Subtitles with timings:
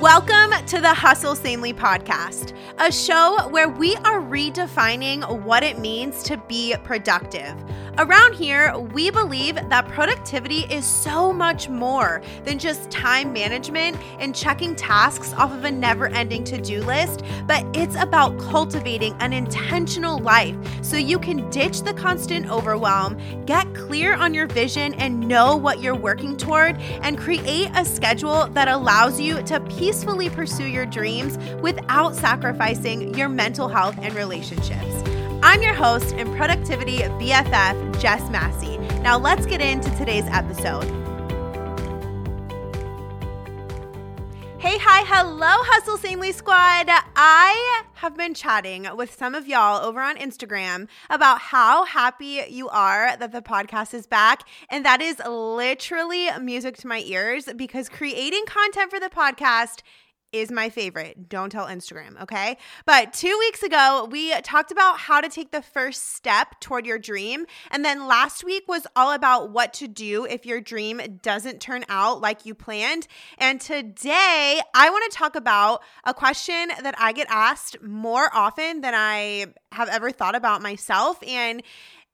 [0.00, 6.24] Welcome to the Hustle Sanely podcast, a show where we are redefining what it means
[6.24, 7.54] to be productive.
[7.96, 14.34] Around here, we believe that productivity is so much more than just time management and
[14.34, 19.32] checking tasks off of a never ending to do list, but it's about cultivating an
[19.32, 25.20] intentional life so you can ditch the constant overwhelm, get clear on your vision, and
[25.20, 30.66] know what you're working toward, and create a schedule that allows you to peacefully pursue
[30.66, 35.03] your dreams without sacrificing your mental health and relationships.
[35.54, 38.76] I'm your host and productivity BFF, Jess Massey.
[39.02, 40.82] Now let's get into today's episode.
[44.58, 46.88] Hey, hi, hello, Hustle Sanely Squad.
[46.88, 52.68] I have been chatting with some of y'all over on Instagram about how happy you
[52.70, 54.42] are that the podcast is back.
[54.68, 59.82] And that is literally music to my ears because creating content for the podcast
[60.34, 61.28] is my favorite.
[61.28, 62.58] Don't tell Instagram, okay?
[62.84, 66.98] But two weeks ago, we talked about how to take the first step toward your
[66.98, 67.46] dream.
[67.70, 71.84] And then last week was all about what to do if your dream doesn't turn
[71.88, 73.06] out like you planned.
[73.38, 78.80] And today, I want to talk about a question that I get asked more often
[78.80, 81.22] than I have ever thought about myself.
[81.26, 81.62] And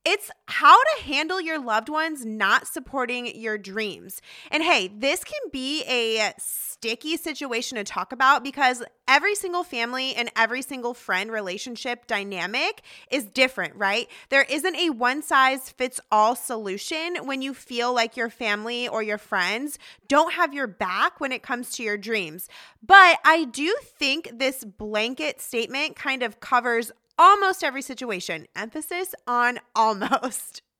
[0.04, 4.22] it's how to handle your loved ones not supporting your dreams.
[4.50, 10.14] And hey, this can be a sticky situation to talk about because every single family
[10.14, 14.08] and every single friend relationship dynamic is different, right?
[14.30, 19.02] There isn't a one size fits all solution when you feel like your family or
[19.02, 19.78] your friends
[20.08, 22.48] don't have your back when it comes to your dreams.
[22.82, 26.90] But I do think this blanket statement kind of covers
[27.20, 28.46] almost every situation.
[28.56, 30.62] Emphasis on almost.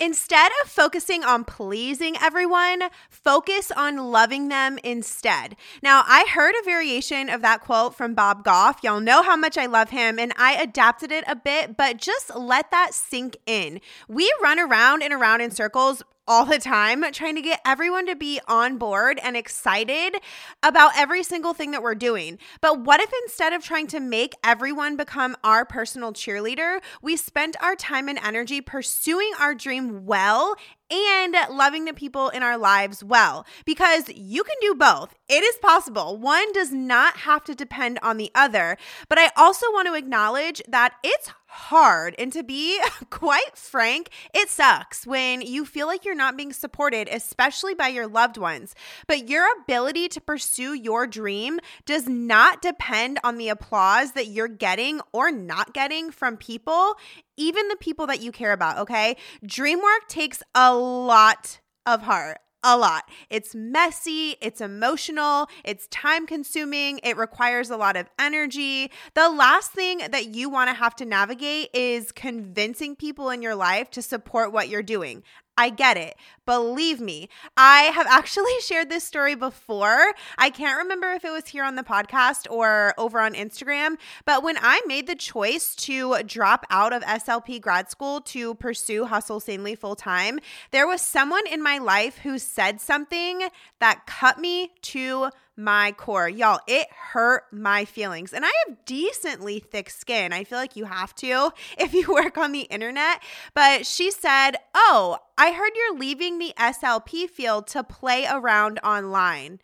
[0.00, 5.56] Instead of focusing on pleasing everyone, focus on loving them instead.
[5.82, 8.78] Now, I heard a variation of that quote from Bob Goff.
[8.84, 12.36] Y'all know how much I love him, and I adapted it a bit, but just
[12.36, 13.80] let that sink in.
[14.08, 18.14] We run around and around in circles all the time, trying to get everyone to
[18.14, 20.16] be on board and excited
[20.62, 22.38] about every single thing that we're doing.
[22.60, 27.56] But what if instead of trying to make everyone become our personal cheerleader, we spent
[27.62, 30.54] our time and energy pursuing our dream well
[30.90, 35.14] and loving the people in our lives well because you can do both.
[35.28, 36.16] It is possible.
[36.16, 38.76] One does not have to depend on the other.
[39.08, 42.14] But I also want to acknowledge that it's hard.
[42.18, 42.80] And to be
[43.10, 48.06] quite frank, it sucks when you feel like you're not being supported, especially by your
[48.06, 48.74] loved ones.
[49.06, 54.48] But your ability to pursue your dream does not depend on the applause that you're
[54.48, 56.96] getting or not getting from people
[57.40, 59.16] even the people that you care about, okay?
[59.46, 63.08] Dream work takes a lot of heart a lot.
[63.30, 68.90] It's messy, it's emotional, it's time consuming, it requires a lot of energy.
[69.14, 73.54] The last thing that you want to have to navigate is convincing people in your
[73.54, 75.22] life to support what you're doing.
[75.58, 76.16] I get it.
[76.46, 80.12] Believe me, I have actually shared this story before.
[80.38, 84.44] I can't remember if it was here on the podcast or over on Instagram, but
[84.44, 89.40] when I made the choice to drop out of SLP grad school to pursue Hustle
[89.40, 90.38] Sanely full time,
[90.70, 93.48] there was someone in my life who said something
[93.80, 96.28] that cut me to my core.
[96.28, 98.32] Y'all, it hurt my feelings.
[98.32, 100.32] And I have decently thick skin.
[100.32, 103.22] I feel like you have to if you work on the internet.
[103.54, 109.58] But she said, Oh, I heard you're leaving the SLP field to play around online.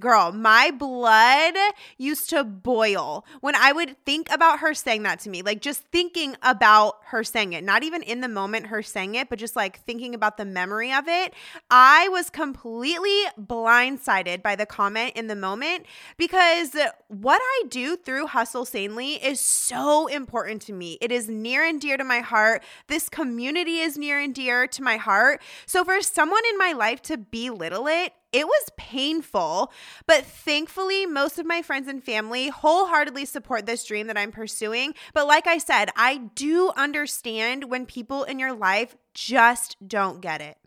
[0.00, 1.54] Girl, my blood
[1.96, 5.42] used to boil when I would think about her saying that to me.
[5.42, 9.28] Like just thinking about her saying it, not even in the moment her saying it,
[9.28, 11.34] but just like thinking about the memory of it.
[11.68, 16.76] I was completely blindsided by the comment in the moment because
[17.08, 20.98] what I do through Hustle Sanely is so important to me.
[21.00, 22.62] It is near and dear to my heart.
[22.86, 25.42] This community is near and dear to my heart.
[25.66, 29.72] So for someone in my life to belittle it, it was painful,
[30.06, 34.94] but thankfully, most of my friends and family wholeheartedly support this dream that I'm pursuing.
[35.14, 40.40] But like I said, I do understand when people in your life just don't get
[40.40, 40.58] it.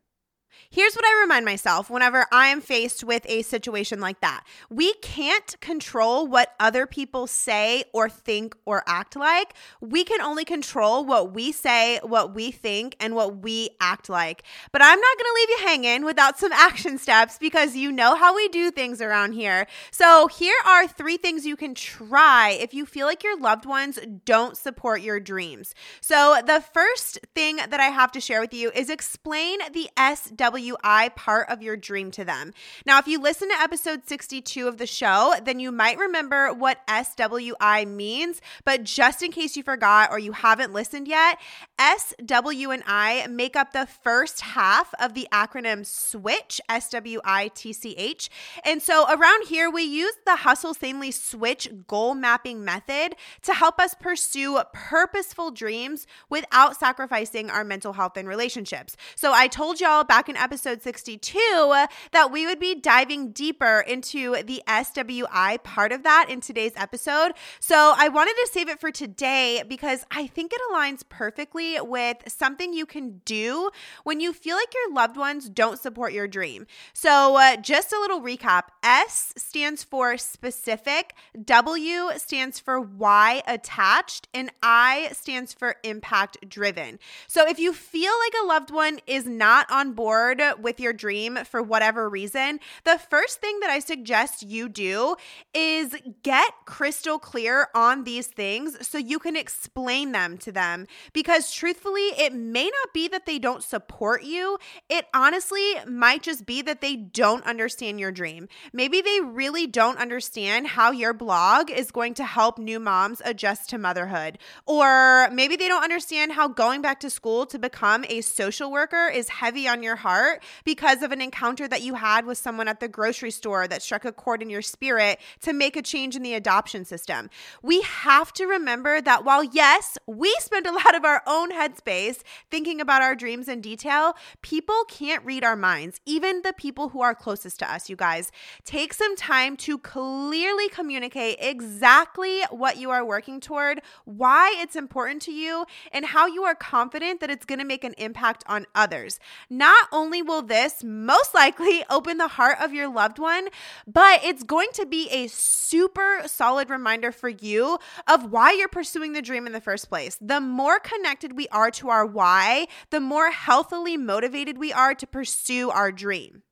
[0.73, 4.93] Here's what I remind myself whenever I am faced with a situation like that we
[4.93, 9.53] can't control what other people say or think or act like.
[9.81, 14.43] We can only control what we say, what we think, and what we act like.
[14.71, 18.33] But I'm not gonna leave you hanging without some action steps because you know how
[18.33, 19.67] we do things around here.
[19.91, 23.99] So, here are three things you can try if you feel like your loved ones
[24.23, 25.75] don't support your dreams.
[25.99, 30.60] So, the first thing that I have to share with you is explain the SW
[30.61, 32.53] SWI part of your dream to them.
[32.85, 36.85] Now, if you listen to episode 62 of the show, then you might remember what
[36.87, 41.39] SWI means, but just in case you forgot or you haven't listened yet,
[41.79, 47.19] S, W, and I make up the first half of the acronym SWITCH, S W
[47.25, 48.29] I T C H.
[48.63, 53.79] And so around here, we use the Hustle Sanely Switch goal mapping method to help
[53.79, 58.95] us pursue purposeful dreams without sacrificing our mental health and relationships.
[59.15, 64.41] So I told y'all back in episode 62 that we would be diving deeper into
[64.43, 67.33] the SWI part of that in today's episode.
[67.59, 72.17] So I wanted to save it for today because I think it aligns perfectly with
[72.27, 73.69] something you can do
[74.03, 76.65] when you feel like your loved ones don't support your dream.
[76.93, 81.13] So, uh, just a little recap S stands for specific,
[81.43, 86.99] W stands for why attached, and I stands for impact driven.
[87.27, 91.39] So, if you feel like a loved one is not on board with your dream
[91.45, 95.15] for whatever reason, the first thing that I suggest you do
[95.53, 100.87] is get crystal clear on these things so you can explain them to them.
[101.13, 104.57] Because truthfully, it may not be that they don't support you,
[104.89, 108.47] it honestly might just be that they don't understand your dream.
[108.73, 113.69] Maybe they really don't understand how your blog is going to help new moms adjust
[113.69, 114.37] to motherhood.
[114.65, 119.07] Or maybe they don't understand how going back to school to become a social worker
[119.07, 120.30] is heavy on your heart
[120.63, 124.05] because of an encounter that you had with someone at the grocery store that struck
[124.05, 127.29] a chord in your spirit to make a change in the adoption system.
[127.61, 132.21] We have to remember that while, yes, we spend a lot of our own headspace
[132.49, 137.01] thinking about our dreams in detail, people can't read our minds, even the people who
[137.01, 138.31] are closest to us, you guys.
[138.63, 145.21] Take some time to clearly communicate exactly what you are working toward, why it's important
[145.23, 148.65] to you, and how you are confident that it's going to make an impact on
[148.75, 149.19] others.
[149.49, 153.47] Not only will this most likely open the heart of your loved one,
[153.87, 157.77] but it's going to be a super solid reminder for you
[158.07, 160.17] of why you're pursuing the dream in the first place.
[160.21, 165.07] The more connected we are to our why, the more healthily motivated we are to
[165.07, 166.43] pursue our dream.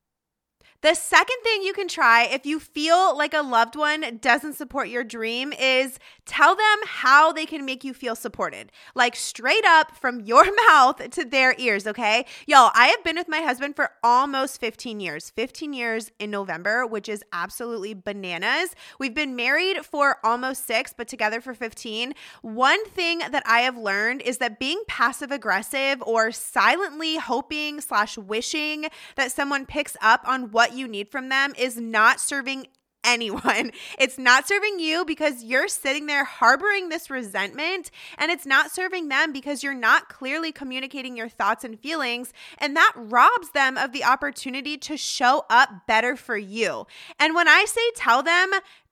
[0.82, 4.88] The second thing you can try if you feel like a loved one doesn't support
[4.88, 8.72] your dream is tell them how they can make you feel supported.
[8.94, 12.24] Like straight up from your mouth to their ears, okay?
[12.46, 15.28] Y'all, I have been with my husband for almost 15 years.
[15.28, 18.74] 15 years in November, which is absolutely bananas.
[18.98, 22.14] We've been married for almost 6, but together for 15.
[22.40, 28.16] One thing that I have learned is that being passive aggressive or silently hoping slash
[28.16, 28.86] wishing
[29.16, 32.66] that someone picks up on what what you need from them is not serving
[33.02, 33.72] anyone.
[33.98, 39.08] It's not serving you because you're sitting there harboring this resentment, and it's not serving
[39.08, 43.92] them because you're not clearly communicating your thoughts and feelings, and that robs them of
[43.92, 46.86] the opportunity to show up better for you.
[47.18, 48.50] And when I say tell them,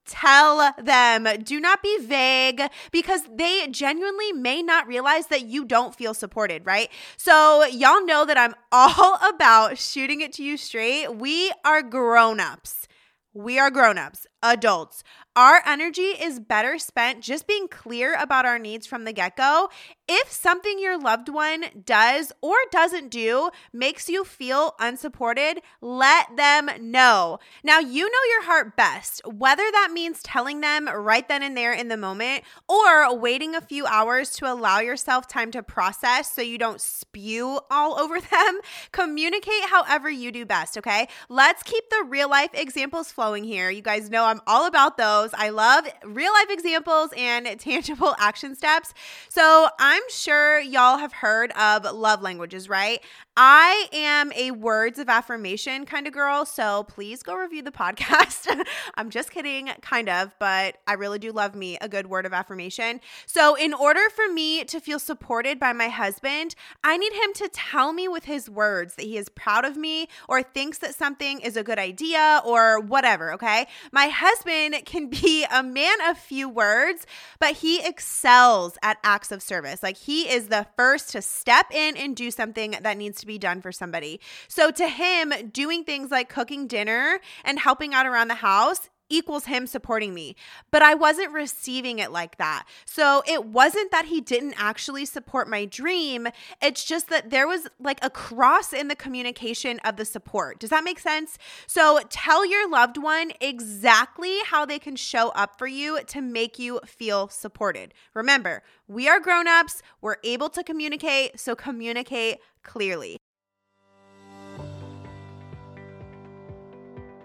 [0.09, 1.27] Tell them.
[1.43, 6.65] Do not be vague because they genuinely may not realize that you don't feel supported,
[6.65, 6.89] right?
[7.15, 11.15] So, y'all know that I'm all about shooting it to you straight.
[11.15, 12.87] We are grown ups.
[13.33, 15.03] We are grown ups, adults.
[15.35, 19.69] Our energy is better spent just being clear about our needs from the get go.
[20.11, 26.67] If something your loved one does or doesn't do makes you feel unsupported, let them
[26.81, 27.37] know.
[27.63, 31.73] Now, you know your heart best, whether that means telling them right then and there
[31.73, 36.41] in the moment or waiting a few hours to allow yourself time to process so
[36.41, 38.59] you don't spew all over them.
[38.91, 41.07] Communicate however you do best, okay?
[41.29, 43.69] Let's keep the real life examples flowing here.
[43.69, 45.29] You guys know I'm all about those.
[45.35, 48.91] I love real life examples and tangible action steps.
[49.29, 53.01] So I'm sure y'all have heard of love languages, right?
[53.41, 58.65] I am a words of affirmation kind of girl, so please go review the podcast.
[58.95, 62.33] I'm just kidding, kind of, but I really do love me a good word of
[62.33, 62.99] affirmation.
[63.25, 66.53] So, in order for me to feel supported by my husband,
[66.83, 70.09] I need him to tell me with his words that he is proud of me
[70.27, 73.67] or thinks that something is a good idea or whatever, okay?
[73.93, 77.07] My husband can be a man of few words,
[77.39, 79.81] but he excels at acts of service.
[79.81, 83.37] Like, he is the first to step in and do something that needs to be
[83.37, 84.19] done for somebody.
[84.47, 89.45] So to him, doing things like cooking dinner and helping out around the house equals
[89.45, 90.35] him supporting me.
[90.71, 92.65] But I wasn't receiving it like that.
[92.85, 96.27] So it wasn't that he didn't actually support my dream.
[96.61, 100.59] It's just that there was like a cross in the communication of the support.
[100.59, 101.37] Does that make sense?
[101.67, 106.59] So tell your loved one exactly how they can show up for you to make
[106.59, 107.93] you feel supported.
[108.13, 113.17] Remember, we are grown-ups, we're able to communicate, so communicate clearly.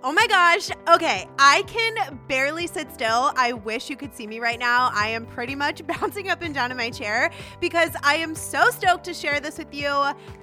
[0.07, 0.69] Oh my gosh.
[0.87, 3.33] Okay, I can barely sit still.
[3.37, 4.91] I wish you could see me right now.
[4.93, 8.69] I am pretty much bouncing up and down in my chair because I am so
[8.69, 9.89] stoked to share this with you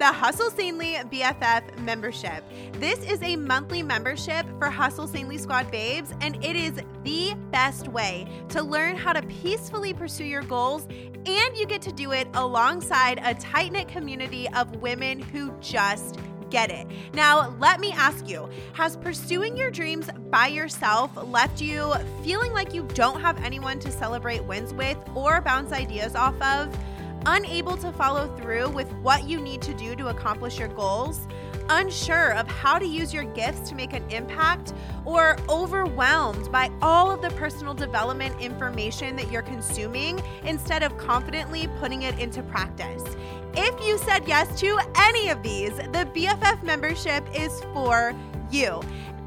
[0.00, 2.42] the Hustle Sanely BFF membership.
[2.80, 7.86] This is a monthly membership for Hustle Sanely Squad babes, and it is the best
[7.86, 10.88] way to learn how to peacefully pursue your goals,
[11.24, 16.18] and you get to do it alongside a tight knit community of women who just
[16.52, 16.86] get it.
[17.14, 21.92] Now, let me ask you Has pursuing your dreams by yourself left you
[22.22, 26.78] feeling like you don't have anyone to celebrate wins with or bounce ideas off of?
[27.24, 31.26] Unable to follow through with what you need to do to accomplish your goals?
[31.68, 34.72] unsure of how to use your gifts to make an impact,
[35.04, 41.68] or overwhelmed by all of the personal development information that you're consuming instead of confidently
[41.78, 43.16] putting it into practice.
[43.54, 48.14] If you said yes to any of these, the BFF membership is for
[48.50, 48.80] you.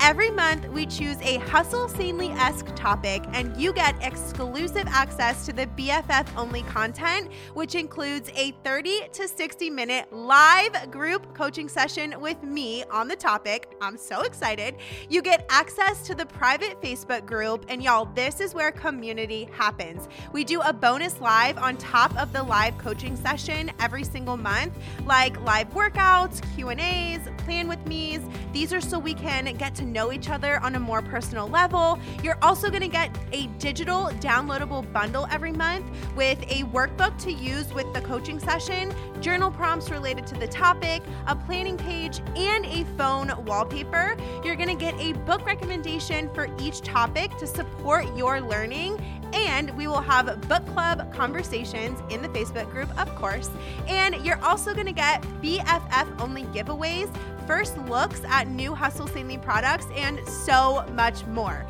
[0.05, 5.51] Every month, we choose a Hustle Sanely esque topic, and you get exclusive access to
[5.51, 12.13] the BFF only content, which includes a 30 to 60 minute live group coaching session
[12.21, 13.73] with me on the topic.
[13.81, 14.75] I'm so excited.
[15.09, 20.07] You get access to the private Facebook group, and y'all, this is where community happens.
[20.33, 24.77] We do a bonus live on top of the live coaching session every single month,
[25.07, 28.21] like live workouts, Q&As, plan with me's.
[28.53, 31.97] These are so we can get to know each other on a more personal level.
[32.21, 35.85] You're also going to get a digital downloadable bundle every month
[36.17, 41.01] with a workbook to use with the coaching session, journal prompts related to the topic,
[41.27, 44.17] a planning page, and a phone wallpaper.
[44.43, 49.01] You're going to get a book recommendation for each topic to support your learning
[49.35, 53.49] and we will have book club conversations in the Facebook group, of course.
[53.87, 57.13] And you're also going to get BFF only giveaways,
[57.45, 61.65] first looks at new Hustle Sanely products, and so much more.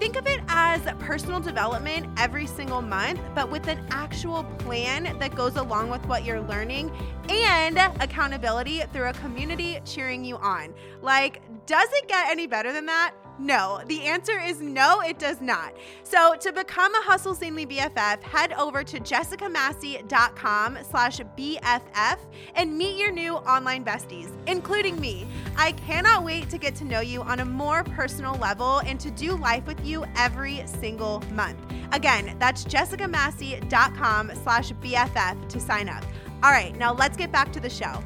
[0.00, 5.34] Think of it as personal development every single month, but with an actual plan that
[5.34, 6.90] goes along with what you're learning
[7.28, 10.72] and accountability through a community cheering you on.
[11.02, 13.12] Like, does it get any better than that?
[13.40, 15.74] No, the answer is no, it does not.
[16.02, 22.18] So to become a Hustle Sanely BFF, head over to jessicamassey.com slash BFF
[22.54, 25.26] and meet your new online besties, including me.
[25.56, 29.10] I cannot wait to get to know you on a more personal level and to
[29.10, 31.58] do life with you every single month.
[31.92, 36.04] Again, that's jessicamassey.com slash BFF to sign up.
[36.42, 38.02] All right, now let's get back to the show.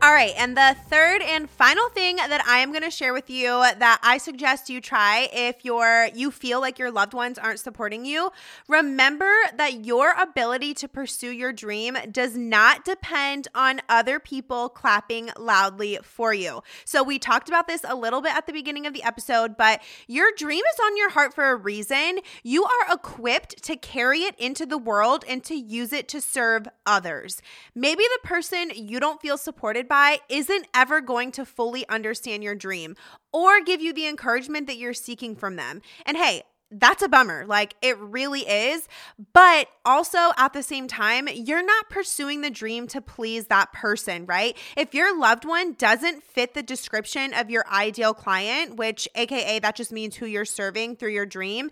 [0.00, 3.28] All right, and the third and final thing that I am going to share with
[3.28, 7.58] you that I suggest you try if you're you feel like your loved ones aren't
[7.58, 8.30] supporting you,
[8.68, 15.30] remember that your ability to pursue your dream does not depend on other people clapping
[15.36, 16.62] loudly for you.
[16.84, 19.82] So we talked about this a little bit at the beginning of the episode, but
[20.06, 22.20] your dream is on your heart for a reason.
[22.44, 26.68] You are equipped to carry it into the world and to use it to serve
[26.86, 27.42] others.
[27.74, 32.54] Maybe the person you don't feel supported by isn't ever going to fully understand your
[32.54, 32.96] dream
[33.32, 35.82] or give you the encouragement that you're seeking from them.
[36.06, 37.46] And hey, that's a bummer.
[37.46, 38.88] Like it really is.
[39.32, 44.26] But also at the same time, you're not pursuing the dream to please that person,
[44.26, 44.56] right?
[44.76, 49.76] If your loved one doesn't fit the description of your ideal client, which AKA that
[49.76, 51.70] just means who you're serving through your dream,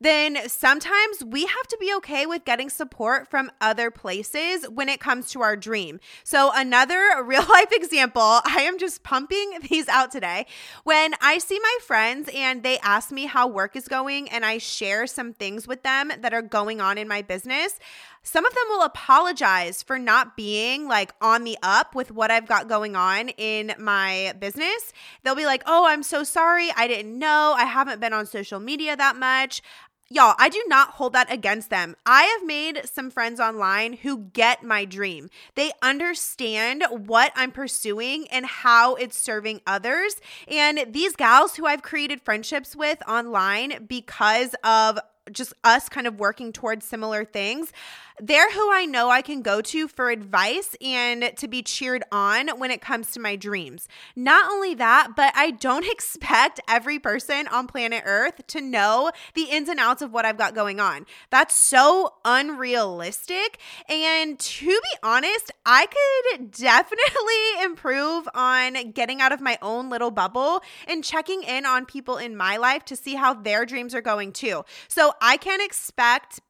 [0.00, 5.00] then sometimes we have to be okay with getting support from other places when it
[5.00, 5.98] comes to our dream.
[6.24, 10.46] So, another real life example, I am just pumping these out today.
[10.84, 14.58] When I see my friends and they ask me how work is going and I
[14.58, 17.78] share some things with them that are going on in my business,
[18.22, 22.46] some of them will apologize for not being like on the up with what I've
[22.46, 24.92] got going on in my business.
[25.22, 26.70] They'll be like, oh, I'm so sorry.
[26.76, 27.54] I didn't know.
[27.56, 29.62] I haven't been on social media that much.
[30.10, 31.94] Y'all, I do not hold that against them.
[32.06, 35.28] I have made some friends online who get my dream.
[35.54, 40.16] They understand what I'm pursuing and how it's serving others.
[40.50, 44.98] And these gals who I've created friendships with online because of
[45.30, 47.70] just us kind of working towards similar things
[48.20, 52.48] they're who I know I can go to for advice and to be cheered on
[52.58, 53.88] when it comes to my dreams.
[54.16, 59.44] Not only that, but I don't expect every person on planet Earth to know the
[59.44, 61.06] ins and outs of what I've got going on.
[61.30, 63.58] That's so unrealistic.
[63.88, 66.98] And to be honest, I could definitely
[67.64, 72.36] improve on getting out of my own little bubble and checking in on people in
[72.36, 74.64] my life to see how their dreams are going too.
[74.88, 76.40] So I can expect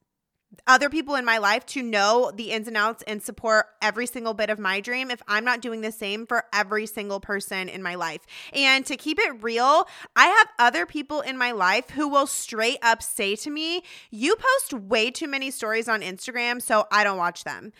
[0.67, 4.33] other people in my life to know the ins and outs and support every single
[4.33, 7.83] bit of my dream if I'm not doing the same for every single person in
[7.83, 8.21] my life.
[8.53, 12.79] And to keep it real, I have other people in my life who will straight
[12.81, 17.17] up say to me, You post way too many stories on Instagram, so I don't
[17.17, 17.71] watch them.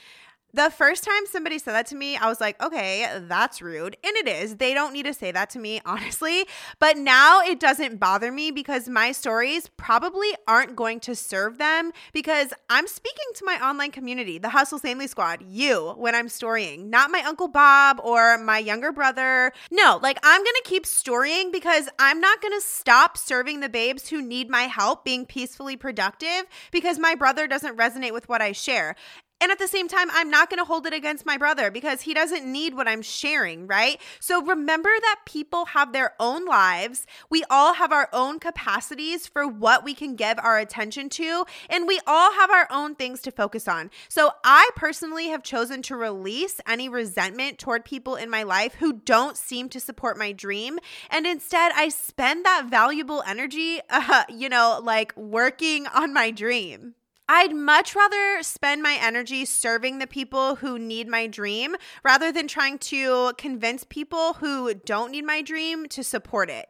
[0.52, 3.96] The first time somebody said that to me, I was like, okay, that's rude.
[4.04, 4.56] And it is.
[4.56, 6.46] They don't need to say that to me, honestly.
[6.80, 11.92] But now it doesn't bother me because my stories probably aren't going to serve them
[12.14, 16.90] because I'm speaking to my online community, the Hustle Sanely Squad, you, when I'm storying,
[16.90, 19.52] not my Uncle Bob or my younger brother.
[19.70, 23.70] No, like I'm going to keep storying because I'm not going to stop serving the
[23.70, 28.42] babes who need my help being peacefully productive because my brother doesn't resonate with what
[28.42, 28.96] I share.
[29.42, 32.02] And at the same time, I'm not going to hold it against my brother because
[32.02, 34.00] he doesn't need what I'm sharing, right?
[34.20, 37.08] So remember that people have their own lives.
[37.30, 41.88] We all have our own capacities for what we can give our attention to, and
[41.88, 43.92] we all have our own things to focus on.
[44.10, 48.94] So I personally have chosen to release any resentment toward people in my life who
[48.94, 50.80] don't seem to support my dream.
[51.10, 56.96] And instead, I spend that valuable energy, uh, you know, like working on my dream.
[57.32, 62.48] I'd much rather spend my energy serving the people who need my dream rather than
[62.48, 66.70] trying to convince people who don't need my dream to support it.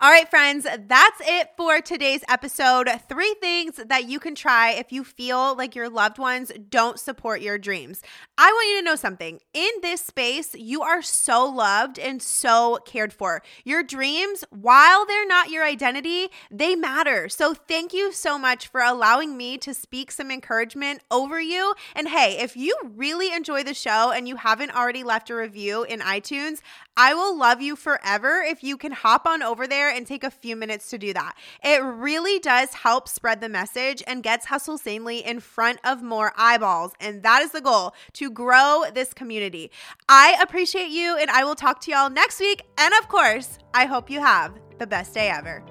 [0.00, 2.88] All right, friends, that's it for today's episode.
[3.08, 7.40] Three things that you can try if you feel like your loved ones don't support
[7.40, 8.02] your dreams.
[8.36, 9.38] I want you to know something.
[9.52, 13.40] In this space, you are so loved and so cared for.
[13.64, 17.28] Your dreams, while they're not your identity, they matter.
[17.28, 21.74] So thank you so much for allowing me to speak some encouragement over you.
[21.94, 25.84] And hey, if you really enjoy the show and you haven't already left a review
[25.84, 26.60] in iTunes,
[26.96, 30.30] I will love you forever if you can hop on over there and take a
[30.30, 31.34] few minutes to do that.
[31.62, 36.32] It really does help spread the message and gets Hustle Sanely in front of more
[36.36, 36.92] eyeballs.
[37.00, 39.72] And that is the goal to grow this community.
[40.08, 42.62] I appreciate you, and I will talk to y'all next week.
[42.78, 45.64] And of course, I hope you have the best day ever.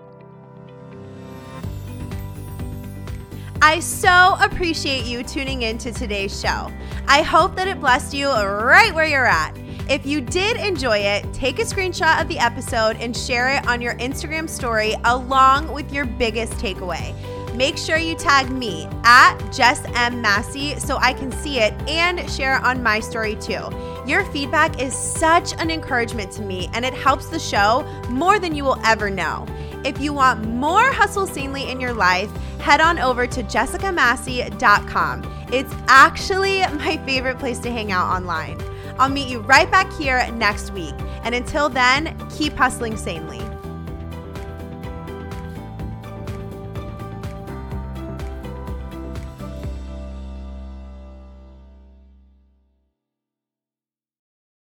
[3.62, 6.70] I so appreciate you tuning in to today's show.
[7.08, 9.63] I hope that it blessed you right where you're at.
[9.90, 13.82] If you did enjoy it, take a screenshot of the episode and share it on
[13.82, 17.14] your Instagram story along with your biggest takeaway.
[17.54, 20.22] Make sure you tag me at Jess M.
[20.22, 23.70] Massey so I can see it and share it on my story too.
[24.08, 28.56] Your feedback is such an encouragement to me and it helps the show more than
[28.56, 29.46] you will ever know.
[29.84, 35.48] If you want more Hustle Sanely in your life, head on over to jessicamassey.com.
[35.52, 38.58] It's actually my favorite place to hang out online.
[38.98, 40.96] I'll meet you right back here next week.
[41.24, 43.42] And until then, keep hustling sanely.